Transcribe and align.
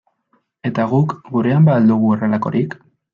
Eta 0.69 0.85
guk 0.93 1.13
gurean 1.35 1.67
ba 1.67 1.75
al 1.81 1.85
dugu 1.91 2.09
horrelakorik? 2.15 2.75